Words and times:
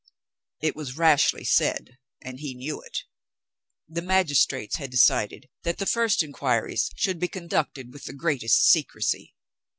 It 0.63 0.75
was 0.75 0.97
rashly 0.97 1.43
said; 1.43 1.99
and 2.23 2.39
he 2.39 2.55
knew 2.55 2.81
it. 2.81 3.03
The 3.87 4.01
magistrates 4.01 4.77
had 4.77 4.89
decided 4.89 5.47
that 5.61 5.77
the 5.77 5.85
first 5.85 6.23
inquiries 6.23 6.89
should 6.95 7.19
be 7.19 7.27
conducted 7.27 7.93
with 7.93 8.05
the 8.05 8.13
greatest 8.13 8.65
secrecy. 8.67 9.35